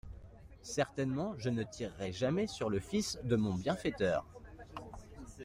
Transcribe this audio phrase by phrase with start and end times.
[0.63, 4.25] Certainement je ne tirerai jamais sur le fils de mon bienfaiteur.